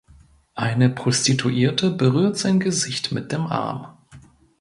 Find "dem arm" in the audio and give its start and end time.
3.31-3.95